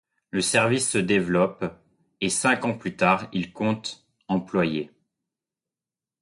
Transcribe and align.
Le 0.31 0.41
service 0.41 0.89
se 0.89 0.97
développe 0.97 1.63
et, 2.21 2.29
cinq 2.31 2.65
ans 2.65 2.75
plus 2.75 2.95
tard, 2.95 3.29
il 3.33 3.53
compte 3.53 4.03
employés. 4.29 4.89